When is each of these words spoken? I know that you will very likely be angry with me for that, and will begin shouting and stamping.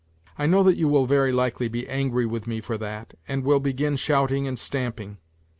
I 0.35 0.47
know 0.47 0.63
that 0.63 0.77
you 0.77 0.87
will 0.87 1.05
very 1.05 1.31
likely 1.31 1.67
be 1.67 1.87
angry 1.87 2.25
with 2.25 2.47
me 2.47 2.59
for 2.59 2.75
that, 2.75 3.13
and 3.27 3.43
will 3.43 3.59
begin 3.59 3.97
shouting 3.97 4.47
and 4.47 4.57
stamping. 4.57 5.19